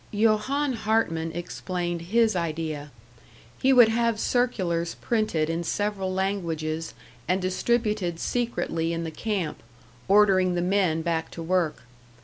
Johann 0.09 0.73
Hartman 0.73 1.31
explained 1.33 2.01
his 2.09 2.35
idea. 2.35 2.89
He 3.61 3.71
would 3.71 3.89
have 3.89 4.19
circulars 4.19 4.95
printed 4.95 5.47
in 5.47 5.63
several 5.63 6.11
languages 6.11 6.95
and 7.27 7.39
distributed 7.39 8.19
secretly 8.19 8.93
in 8.93 9.03
the 9.03 9.11
camp, 9.11 9.61
ordering 10.07 10.55
the 10.55 10.61
men 10.63 11.03
back 11.03 11.29
to 11.37 11.43
work. 11.43 11.83